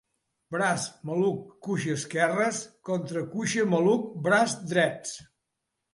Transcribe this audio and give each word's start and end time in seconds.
Braç 0.53 0.85
maluc 1.09 1.43
cuixa 1.67 1.93
esquerres 1.99 2.63
contra 2.91 3.23
cuixa 3.35 3.67
maluc 3.75 4.11
braç 4.29 4.57
drets. 4.73 5.17